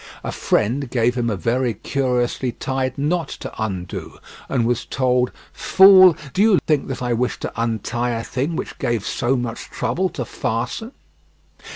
[0.23, 4.17] A friend gave him a very curiously tied knot to undo
[4.49, 8.79] and was told: "Fool, do you think that I wish to untie a thing which
[8.79, 10.93] gave so much trouble to fasten."